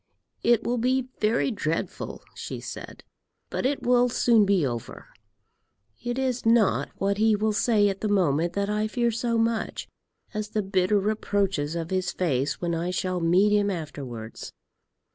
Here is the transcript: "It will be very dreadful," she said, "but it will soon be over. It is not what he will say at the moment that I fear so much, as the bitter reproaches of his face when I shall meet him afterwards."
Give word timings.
"It 0.41 0.63
will 0.63 0.79
be 0.79 1.09
very 1.19 1.51
dreadful," 1.51 2.23
she 2.33 2.59
said, 2.59 3.03
"but 3.51 3.67
it 3.67 3.83
will 3.83 4.09
soon 4.09 4.47
be 4.47 4.65
over. 4.65 5.09
It 6.01 6.17
is 6.17 6.43
not 6.43 6.89
what 6.95 7.19
he 7.19 7.35
will 7.35 7.53
say 7.53 7.87
at 7.87 8.01
the 8.01 8.07
moment 8.07 8.53
that 8.53 8.67
I 8.67 8.87
fear 8.87 9.11
so 9.11 9.37
much, 9.37 9.87
as 10.33 10.49
the 10.49 10.63
bitter 10.63 10.99
reproaches 10.99 11.75
of 11.75 11.91
his 11.91 12.11
face 12.11 12.59
when 12.59 12.73
I 12.73 12.89
shall 12.89 13.19
meet 13.19 13.51
him 13.55 13.69
afterwards." 13.69 14.51